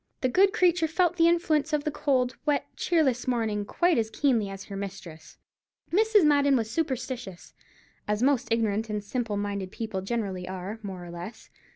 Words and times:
The 0.21 0.29
good 0.29 0.51
creature 0.51 0.87
felt 0.87 1.17
the 1.17 1.27
influence 1.27 1.73
of 1.73 1.83
the 1.83 1.91
cold, 1.91 2.35
wet, 2.43 2.65
cheerless 2.75 3.27
morning 3.27 3.65
quite 3.65 3.99
as 3.99 4.09
keenly 4.09 4.49
as 4.49 4.63
her 4.63 4.75
mistress. 4.75 5.37
Mrs. 5.93 6.23
Madden 6.25 6.55
was 6.55 6.71
superstitious, 6.71 7.53
as 8.07 8.23
most 8.23 8.47
ignorant 8.51 8.89
and 8.89 9.03
simple 9.03 9.37
minded 9.37 9.71
people 9.71 10.01
generally 10.01 10.47
are, 10.47 10.79
more 10.81 11.05
or 11.05 11.11
less. 11.11 11.51